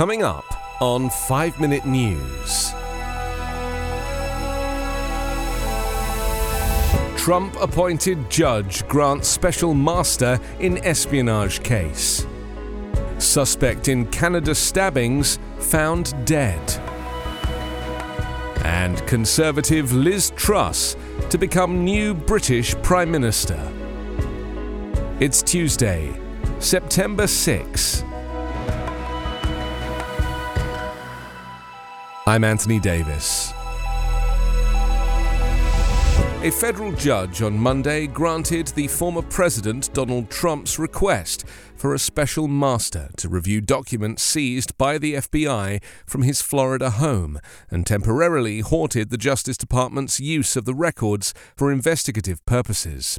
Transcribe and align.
Coming 0.00 0.22
up 0.22 0.46
on 0.80 1.10
5 1.10 1.60
Minute 1.60 1.84
News. 1.84 2.70
Trump 7.18 7.54
appointed 7.60 8.30
judge 8.30 8.88
grants 8.88 9.28
special 9.28 9.74
master 9.74 10.40
in 10.58 10.78
espionage 10.86 11.62
case. 11.62 12.26
Suspect 13.18 13.88
in 13.88 14.06
Canada 14.06 14.54
stabbings 14.54 15.38
found 15.58 16.14
dead. 16.24 16.62
And 18.64 19.06
Conservative 19.06 19.92
Liz 19.92 20.32
Truss 20.34 20.96
to 21.28 21.36
become 21.36 21.84
new 21.84 22.14
British 22.14 22.74
Prime 22.76 23.10
Minister. 23.10 23.70
It's 25.20 25.42
Tuesday, 25.42 26.18
September 26.58 27.26
6. 27.26 28.04
I'm 32.30 32.44
Anthony 32.44 32.78
Davis. 32.78 33.59
A 36.42 36.50
federal 36.50 36.92
judge 36.92 37.42
on 37.42 37.58
Monday 37.58 38.06
granted 38.06 38.68
the 38.68 38.88
former 38.88 39.20
president 39.20 39.92
Donald 39.92 40.30
Trump's 40.30 40.78
request 40.78 41.44
for 41.76 41.94
a 41.94 41.98
special 41.98 42.48
master 42.48 43.10
to 43.16 43.28
review 43.28 43.60
documents 43.60 44.22
seized 44.22 44.76
by 44.78 44.96
the 44.96 45.14
FBI 45.14 45.82
from 46.06 46.22
his 46.22 46.40
Florida 46.40 46.90
home 46.90 47.38
and 47.70 47.86
temporarily 47.86 48.60
halted 48.60 49.10
the 49.10 49.18
Justice 49.18 49.56
Department's 49.56 50.20
use 50.20 50.56
of 50.56 50.64
the 50.64 50.74
records 50.74 51.34
for 51.56 51.70
investigative 51.72 52.44
purposes. 52.44 53.18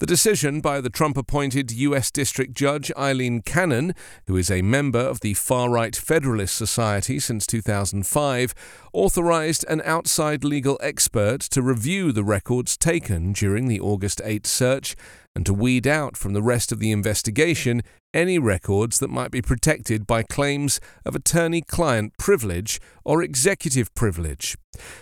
The 0.00 0.06
decision 0.06 0.60
by 0.60 0.80
the 0.80 0.90
Trump 0.90 1.16
appointed 1.16 1.70
U.S. 1.70 2.10
District 2.10 2.52
Judge 2.52 2.90
Aileen 2.98 3.42
Cannon, 3.42 3.94
who 4.26 4.36
is 4.36 4.50
a 4.50 4.62
member 4.62 4.98
of 4.98 5.20
the 5.20 5.34
far 5.34 5.70
right 5.70 5.94
Federalist 5.94 6.56
Society 6.56 7.20
since 7.20 7.46
2005, 7.46 8.54
authorized 8.92 9.64
an 9.68 9.80
outside 9.84 10.42
legal 10.42 10.78
expert 10.82 11.40
to 11.42 11.62
review 11.62 12.10
the 12.10 12.24
records 12.24 12.51
taken 12.76 13.32
during 13.32 13.68
the 13.68 13.80
August 13.80 14.20
8 14.22 14.46
search 14.46 14.94
and 15.34 15.46
to 15.46 15.54
weed 15.54 15.86
out 15.86 16.16
from 16.16 16.34
the 16.34 16.42
rest 16.42 16.72
of 16.72 16.78
the 16.78 16.92
investigation 16.92 17.82
any 18.12 18.38
records 18.38 18.98
that 18.98 19.08
might 19.08 19.30
be 19.30 19.40
protected 19.40 20.06
by 20.06 20.22
claims 20.22 20.78
of 21.06 21.16
attorney 21.16 21.62
client 21.62 22.12
privilege 22.18 22.78
or 23.04 23.22
executive 23.22 23.94
privilege. 23.94 24.56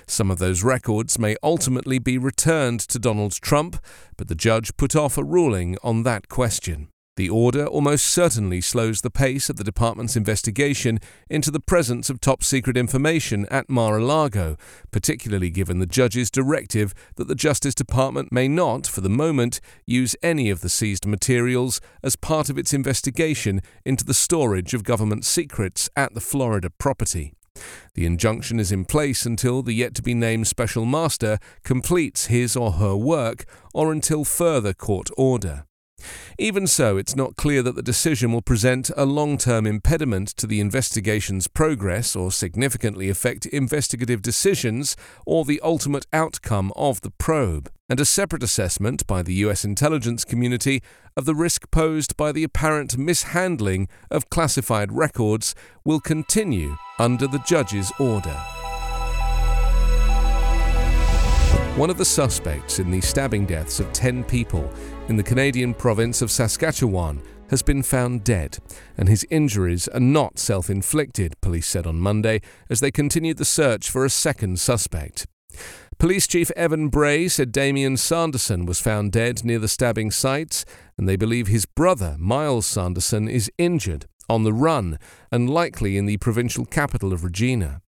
Some 0.06 0.30
of 0.30 0.38
those 0.38 0.62
records 0.62 1.18
may 1.18 1.34
ultimately 1.42 1.98
be 1.98 2.18
returned 2.18 2.78
to 2.80 3.00
Donald 3.00 3.32
Trump, 3.32 3.82
but 4.16 4.28
the 4.28 4.36
judge 4.36 4.76
put 4.76 4.94
off 4.94 5.18
a 5.18 5.24
ruling 5.24 5.76
on 5.82 6.04
that 6.04 6.28
question. 6.28 6.88
The 7.16 7.28
order 7.28 7.66
almost 7.66 8.06
certainly 8.06 8.60
slows 8.60 9.00
the 9.00 9.10
pace 9.10 9.50
of 9.50 9.56
the 9.56 9.64
department's 9.64 10.16
investigation 10.16 11.00
into 11.28 11.50
the 11.50 11.60
presence 11.60 12.08
of 12.08 12.20
top 12.20 12.42
secret 12.42 12.76
information 12.76 13.46
at 13.50 13.68
Mar 13.68 13.98
a 13.98 14.04
Lago, 14.04 14.56
particularly 14.90 15.50
given 15.50 15.80
the 15.80 15.86
judge's 15.86 16.30
directive 16.30 16.94
that 17.16 17.28
the 17.28 17.34
Justice 17.34 17.74
Department 17.74 18.32
may 18.32 18.48
not, 18.48 18.86
for 18.86 19.00
the 19.00 19.10
moment, 19.10 19.60
use 19.86 20.16
any 20.22 20.50
of 20.50 20.60
the 20.60 20.68
seized 20.68 21.04
materials 21.04 21.80
as 22.02 22.16
part 22.16 22.48
of 22.48 22.56
its 22.56 22.72
investigation 22.72 23.60
into 23.84 24.04
the 24.04 24.14
storage 24.14 24.72
of 24.72 24.84
government 24.84 25.24
secrets 25.24 25.90
at 25.96 26.14
the 26.14 26.20
Florida 26.20 26.70
property. 26.70 27.34
The 27.94 28.06
injunction 28.06 28.58
is 28.60 28.72
in 28.72 28.84
place 28.84 29.26
until 29.26 29.62
the 29.62 29.74
yet 29.74 29.94
to 29.96 30.02
be 30.02 30.14
named 30.14 30.46
special 30.46 30.86
master 30.86 31.38
completes 31.64 32.26
his 32.26 32.56
or 32.56 32.72
her 32.72 32.96
work 32.96 33.44
or 33.74 33.92
until 33.92 34.24
further 34.24 34.72
court 34.72 35.10
order. 35.18 35.66
Even 36.38 36.66
so, 36.66 36.96
it's 36.96 37.16
not 37.16 37.36
clear 37.36 37.62
that 37.62 37.74
the 37.74 37.82
decision 37.82 38.32
will 38.32 38.42
present 38.42 38.90
a 38.96 39.04
long 39.04 39.38
term 39.38 39.66
impediment 39.66 40.28
to 40.36 40.46
the 40.46 40.60
investigation's 40.60 41.48
progress 41.48 42.16
or 42.16 42.32
significantly 42.32 43.08
affect 43.08 43.46
investigative 43.46 44.22
decisions 44.22 44.96
or 45.26 45.44
the 45.44 45.60
ultimate 45.62 46.06
outcome 46.12 46.72
of 46.76 47.00
the 47.00 47.10
probe, 47.10 47.70
and 47.88 48.00
a 48.00 48.04
separate 48.04 48.42
assessment 48.42 49.06
by 49.06 49.22
the 49.22 49.34
US 49.34 49.64
intelligence 49.64 50.24
community 50.24 50.82
of 51.16 51.24
the 51.24 51.34
risk 51.34 51.70
posed 51.70 52.16
by 52.16 52.32
the 52.32 52.44
apparent 52.44 52.96
mishandling 52.96 53.88
of 54.10 54.30
classified 54.30 54.92
records 54.92 55.54
will 55.84 56.00
continue 56.00 56.76
under 56.98 57.26
the 57.26 57.42
judge's 57.46 57.92
order. 57.98 58.40
One 61.76 61.88
of 61.88 61.98
the 61.98 62.04
suspects 62.04 62.78
in 62.78 62.90
the 62.90 63.00
stabbing 63.00 63.46
deaths 63.46 63.80
of 63.80 63.90
10 63.92 64.24
people 64.24 64.70
in 65.10 65.16
the 65.16 65.22
Canadian 65.24 65.74
province 65.74 66.22
of 66.22 66.30
Saskatchewan 66.30 67.20
has 67.48 67.62
been 67.62 67.82
found 67.82 68.22
dead, 68.22 68.58
and 68.96 69.08
his 69.08 69.26
injuries 69.28 69.88
are 69.88 69.98
not 69.98 70.38
self 70.38 70.70
inflicted, 70.70 71.34
police 71.40 71.66
said 71.66 71.84
on 71.84 71.98
Monday 71.98 72.40
as 72.70 72.78
they 72.78 72.92
continued 72.92 73.36
the 73.36 73.44
search 73.44 73.90
for 73.90 74.04
a 74.04 74.10
second 74.10 74.60
suspect. 74.60 75.26
Police 75.98 76.28
Chief 76.28 76.52
Evan 76.52 76.88
Bray 76.88 77.26
said 77.26 77.50
Damien 77.50 77.96
Sanderson 77.96 78.66
was 78.66 78.78
found 78.78 79.10
dead 79.10 79.44
near 79.44 79.58
the 79.58 79.66
stabbing 79.66 80.12
sites, 80.12 80.64
and 80.96 81.08
they 81.08 81.16
believe 81.16 81.48
his 81.48 81.66
brother, 81.66 82.14
Myles 82.16 82.64
Sanderson, 82.66 83.28
is 83.28 83.50
injured, 83.58 84.06
on 84.28 84.44
the 84.44 84.52
run, 84.52 84.96
and 85.32 85.50
likely 85.50 85.98
in 85.98 86.06
the 86.06 86.18
provincial 86.18 86.64
capital 86.64 87.12
of 87.12 87.24
Regina. 87.24 87.82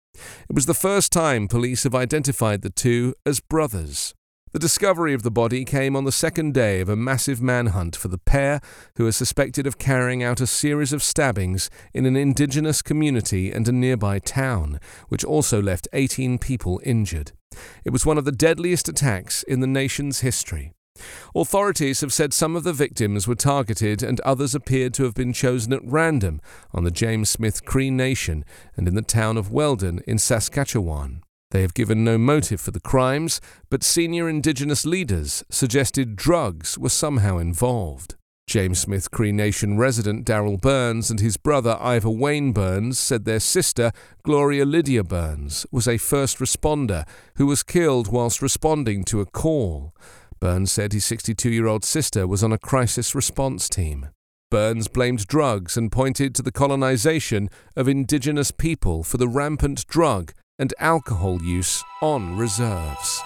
It 0.50 0.56
was 0.56 0.66
the 0.66 0.74
first 0.74 1.12
time 1.12 1.46
police 1.46 1.84
have 1.84 1.94
identified 1.94 2.62
the 2.62 2.70
two 2.70 3.14
as 3.24 3.38
brothers. 3.38 4.12
The 4.52 4.58
discovery 4.58 5.14
of 5.14 5.22
the 5.22 5.30
body 5.30 5.64
came 5.64 5.96
on 5.96 6.04
the 6.04 6.12
second 6.12 6.52
day 6.52 6.82
of 6.82 6.90
a 6.90 6.96
massive 6.96 7.40
manhunt 7.40 7.96
for 7.96 8.08
the 8.08 8.18
pair 8.18 8.60
who 8.96 9.06
are 9.06 9.12
suspected 9.12 9.66
of 9.66 9.78
carrying 9.78 10.22
out 10.22 10.42
a 10.42 10.46
series 10.46 10.92
of 10.92 11.02
stabbings 11.02 11.70
in 11.94 12.04
an 12.04 12.16
indigenous 12.16 12.82
community 12.82 13.50
and 13.50 13.66
a 13.66 13.72
nearby 13.72 14.18
town, 14.18 14.78
which 15.08 15.24
also 15.24 15.62
left 15.62 15.88
18 15.94 16.38
people 16.38 16.82
injured. 16.84 17.32
It 17.82 17.94
was 17.94 18.04
one 18.04 18.18
of 18.18 18.26
the 18.26 18.30
deadliest 18.30 18.90
attacks 18.90 19.42
in 19.42 19.60
the 19.60 19.66
nation's 19.66 20.20
history. 20.20 20.74
Authorities 21.34 22.02
have 22.02 22.12
said 22.12 22.34
some 22.34 22.54
of 22.54 22.62
the 22.62 22.74
victims 22.74 23.26
were 23.26 23.34
targeted 23.34 24.02
and 24.02 24.20
others 24.20 24.54
appeared 24.54 24.92
to 24.94 25.04
have 25.04 25.14
been 25.14 25.32
chosen 25.32 25.72
at 25.72 25.80
random 25.82 26.42
on 26.74 26.84
the 26.84 26.90
James 26.90 27.30
Smith 27.30 27.64
Cree 27.64 27.90
Nation 27.90 28.44
and 28.76 28.86
in 28.86 28.96
the 28.96 29.00
town 29.00 29.38
of 29.38 29.50
Weldon 29.50 30.02
in 30.06 30.18
Saskatchewan. 30.18 31.22
They 31.52 31.60
have 31.60 31.74
given 31.74 32.02
no 32.02 32.16
motive 32.16 32.62
for 32.62 32.70
the 32.70 32.80
crimes, 32.80 33.38
but 33.68 33.84
senior 33.84 34.26
Indigenous 34.26 34.86
leaders 34.86 35.44
suggested 35.50 36.16
drugs 36.16 36.78
were 36.78 36.88
somehow 36.88 37.36
involved. 37.36 38.14
James 38.46 38.80
Smith 38.80 39.10
Cree 39.10 39.32
Nation 39.32 39.76
resident 39.76 40.26
Daryl 40.26 40.58
Burns 40.58 41.10
and 41.10 41.20
his 41.20 41.36
brother 41.36 41.76
Ivor 41.78 42.08
Wayne 42.08 42.52
Burns 42.52 42.98
said 42.98 43.26
their 43.26 43.38
sister, 43.38 43.92
Gloria 44.22 44.64
Lydia 44.64 45.04
Burns, 45.04 45.66
was 45.70 45.86
a 45.86 45.98
first 45.98 46.38
responder 46.38 47.06
who 47.36 47.44
was 47.44 47.62
killed 47.62 48.08
whilst 48.10 48.40
responding 48.40 49.04
to 49.04 49.20
a 49.20 49.26
call. 49.26 49.94
Burns 50.40 50.72
said 50.72 50.94
his 50.94 51.04
62 51.04 51.50
year 51.50 51.66
old 51.66 51.84
sister 51.84 52.26
was 52.26 52.42
on 52.42 52.52
a 52.52 52.58
crisis 52.58 53.14
response 53.14 53.68
team. 53.68 54.08
Burns 54.50 54.88
blamed 54.88 55.26
drugs 55.26 55.76
and 55.76 55.92
pointed 55.92 56.34
to 56.34 56.42
the 56.42 56.52
colonization 56.52 57.50
of 57.76 57.88
indigenous 57.88 58.50
people 58.50 59.02
for 59.02 59.18
the 59.18 59.28
rampant 59.28 59.86
drug 59.86 60.32
and 60.62 60.72
alcohol 60.78 61.42
use 61.42 61.82
on 62.02 62.36
reserves. 62.36 63.20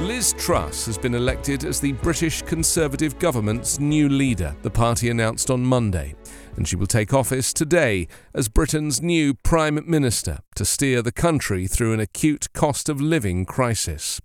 Liz 0.00 0.34
Truss 0.38 0.86
has 0.86 0.96
been 0.96 1.14
elected 1.14 1.62
as 1.62 1.78
the 1.78 1.92
British 1.92 2.40
Conservative 2.40 3.18
government's 3.18 3.78
new 3.78 4.08
leader, 4.08 4.56
the 4.62 4.70
party 4.70 5.10
announced 5.10 5.50
on 5.50 5.62
Monday 5.62 6.14
and 6.56 6.66
she 6.66 6.76
will 6.76 6.86
take 6.86 7.12
office 7.12 7.52
today 7.52 8.08
as 8.34 8.48
Britain's 8.48 9.02
new 9.02 9.34
Prime 9.34 9.80
Minister 9.86 10.38
to 10.54 10.64
steer 10.64 11.02
the 11.02 11.12
country 11.12 11.66
through 11.66 11.92
an 11.92 12.00
acute 12.00 12.52
cost 12.52 12.88
of 12.88 13.00
living 13.00 13.44
crisis. 13.44 14.20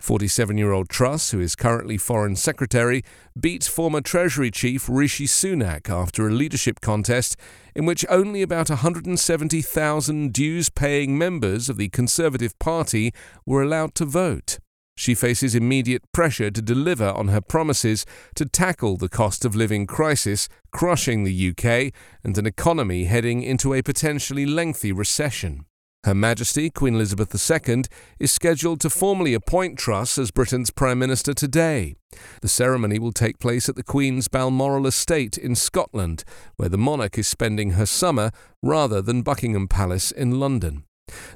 47 0.00 0.56
year 0.56 0.72
old 0.72 0.88
Truss, 0.88 1.30
who 1.30 1.40
is 1.40 1.54
currently 1.54 1.98
Foreign 1.98 2.36
Secretary, 2.36 3.02
beat 3.38 3.64
former 3.64 4.00
Treasury 4.00 4.50
Chief 4.50 4.88
Rishi 4.88 5.26
Sunak 5.26 5.90
after 5.90 6.26
a 6.26 6.32
leadership 6.32 6.80
contest 6.80 7.36
in 7.74 7.86
which 7.86 8.04
only 8.08 8.42
about 8.42 8.68
170,000 8.68 10.32
dues 10.32 10.68
paying 10.68 11.16
members 11.16 11.68
of 11.68 11.76
the 11.76 11.88
Conservative 11.88 12.58
Party 12.58 13.12
were 13.46 13.62
allowed 13.62 13.94
to 13.96 14.04
vote. 14.04 14.58
She 14.96 15.14
faces 15.14 15.54
immediate 15.54 16.02
pressure 16.12 16.50
to 16.50 16.62
deliver 16.62 17.08
on 17.08 17.28
her 17.28 17.40
promises 17.40 18.04
to 18.34 18.46
tackle 18.46 18.96
the 18.96 19.08
cost 19.08 19.44
of 19.44 19.56
living 19.56 19.86
crisis 19.86 20.48
crushing 20.70 21.24
the 21.24 21.50
UK 21.50 21.92
and 22.22 22.36
an 22.36 22.46
economy 22.46 23.04
heading 23.04 23.42
into 23.42 23.74
a 23.74 23.82
potentially 23.82 24.46
lengthy 24.46 24.92
recession. 24.92 25.64
Her 26.04 26.14
Majesty 26.16 26.68
Queen 26.68 26.96
Elizabeth 26.96 27.32
II 27.32 27.84
is 28.18 28.32
scheduled 28.32 28.80
to 28.80 28.90
formally 28.90 29.34
appoint 29.34 29.78
Truss 29.78 30.18
as 30.18 30.32
Britain's 30.32 30.70
Prime 30.70 30.98
Minister 30.98 31.32
today. 31.32 31.94
The 32.40 32.48
ceremony 32.48 32.98
will 32.98 33.12
take 33.12 33.38
place 33.38 33.68
at 33.68 33.76
the 33.76 33.84
Queen's 33.84 34.26
Balmoral 34.26 34.88
estate 34.88 35.38
in 35.38 35.54
Scotland, 35.54 36.24
where 36.56 36.68
the 36.68 36.76
monarch 36.76 37.18
is 37.18 37.28
spending 37.28 37.72
her 37.72 37.86
summer 37.86 38.32
rather 38.64 39.00
than 39.00 39.22
Buckingham 39.22 39.68
Palace 39.68 40.10
in 40.10 40.40
London. 40.40 40.82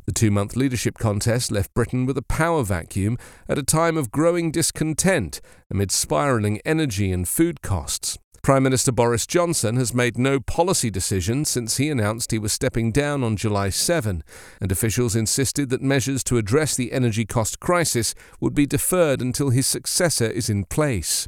The 0.06 0.12
two 0.12 0.30
month 0.30 0.56
leadership 0.56 0.98
contest 0.98 1.50
left 1.50 1.74
Britain 1.74 2.06
with 2.06 2.16
a 2.16 2.22
power 2.22 2.62
vacuum 2.62 3.18
at 3.48 3.58
a 3.58 3.62
time 3.62 3.96
of 3.96 4.10
growing 4.10 4.50
discontent 4.50 5.40
amid 5.70 5.90
spiralling 5.90 6.60
energy 6.64 7.10
and 7.10 7.26
food 7.26 7.62
costs. 7.62 8.18
Prime 8.46 8.62
Minister 8.62 8.92
Boris 8.92 9.26
Johnson 9.26 9.74
has 9.74 9.92
made 9.92 10.16
no 10.16 10.38
policy 10.38 10.88
decision 10.88 11.44
since 11.44 11.78
he 11.78 11.90
announced 11.90 12.30
he 12.30 12.38
was 12.38 12.52
stepping 12.52 12.92
down 12.92 13.24
on 13.24 13.36
July 13.36 13.70
7, 13.70 14.22
and 14.60 14.70
officials 14.70 15.16
insisted 15.16 15.68
that 15.70 15.82
measures 15.82 16.22
to 16.22 16.38
address 16.38 16.76
the 16.76 16.92
energy 16.92 17.24
cost 17.24 17.58
crisis 17.58 18.14
would 18.40 18.54
be 18.54 18.64
deferred 18.64 19.20
until 19.20 19.50
his 19.50 19.66
successor 19.66 20.26
is 20.26 20.48
in 20.48 20.64
place. 20.64 21.26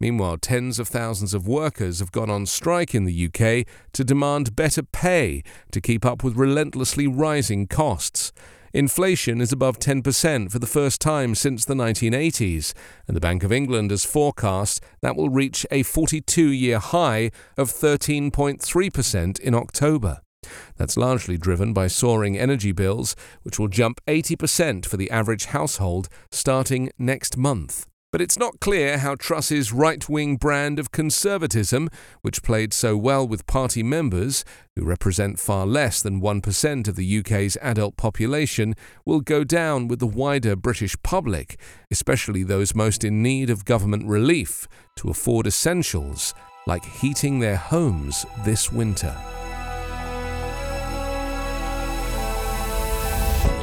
Meanwhile, 0.00 0.38
tens 0.38 0.78
of 0.78 0.88
thousands 0.88 1.34
of 1.34 1.48
workers 1.48 1.98
have 2.00 2.12
gone 2.12 2.30
on 2.30 2.46
strike 2.46 2.94
in 2.94 3.04
the 3.04 3.26
UK 3.26 3.66
to 3.92 4.04
demand 4.04 4.54
better 4.56 4.82
pay 4.82 5.42
to 5.72 5.80
keep 5.80 6.04
up 6.04 6.22
with 6.22 6.36
relentlessly 6.36 7.06
rising 7.06 7.66
costs. 7.66 8.32
Inflation 8.74 9.40
is 9.40 9.50
above 9.50 9.78
10% 9.78 10.52
for 10.52 10.58
the 10.58 10.66
first 10.66 11.00
time 11.00 11.34
since 11.34 11.64
the 11.64 11.74
1980s, 11.74 12.74
and 13.06 13.16
the 13.16 13.20
Bank 13.20 13.42
of 13.42 13.50
England 13.50 13.90
has 13.90 14.04
forecast 14.04 14.82
that 15.00 15.16
will 15.16 15.30
reach 15.30 15.64
a 15.70 15.82
42 15.82 16.48
year 16.48 16.78
high 16.78 17.30
of 17.56 17.70
13.3% 17.70 19.40
in 19.40 19.54
October. 19.54 20.20
That's 20.76 20.96
largely 20.96 21.36
driven 21.36 21.72
by 21.72 21.88
soaring 21.88 22.38
energy 22.38 22.72
bills, 22.72 23.16
which 23.42 23.58
will 23.58 23.68
jump 23.68 24.00
80% 24.06 24.86
for 24.86 24.96
the 24.96 25.10
average 25.10 25.46
household 25.46 26.08
starting 26.30 26.90
next 26.98 27.36
month. 27.36 27.87
But 28.10 28.22
it's 28.22 28.38
not 28.38 28.60
clear 28.60 28.98
how 28.98 29.16
Truss's 29.16 29.70
right 29.70 30.08
wing 30.08 30.36
brand 30.36 30.78
of 30.78 30.90
conservatism, 30.90 31.90
which 32.22 32.42
played 32.42 32.72
so 32.72 32.96
well 32.96 33.28
with 33.28 33.46
party 33.46 33.82
members, 33.82 34.46
who 34.74 34.84
represent 34.84 35.38
far 35.38 35.66
less 35.66 36.00
than 36.00 36.22
1% 36.22 36.88
of 36.88 36.96
the 36.96 37.18
UK's 37.18 37.58
adult 37.60 37.98
population, 37.98 38.74
will 39.04 39.20
go 39.20 39.44
down 39.44 39.88
with 39.88 39.98
the 39.98 40.06
wider 40.06 40.56
British 40.56 40.96
public, 41.02 41.60
especially 41.90 42.42
those 42.42 42.74
most 42.74 43.04
in 43.04 43.22
need 43.22 43.50
of 43.50 43.66
government 43.66 44.06
relief 44.06 44.66
to 44.96 45.10
afford 45.10 45.46
essentials 45.46 46.32
like 46.66 46.84
heating 46.86 47.40
their 47.40 47.56
homes 47.56 48.24
this 48.42 48.72
winter. 48.72 49.14